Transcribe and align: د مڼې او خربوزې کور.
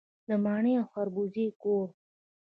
د 0.27 0.29
مڼې 0.43 0.73
او 0.79 0.85
خربوزې 0.91 1.47
کور. 1.61 1.87